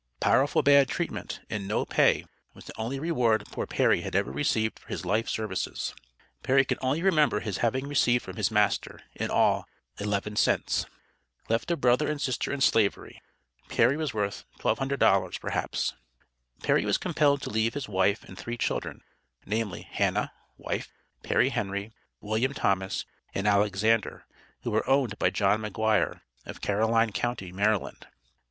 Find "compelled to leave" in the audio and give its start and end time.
16.97-17.75